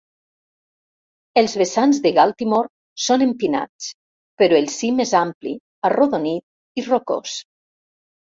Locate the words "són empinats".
3.09-3.91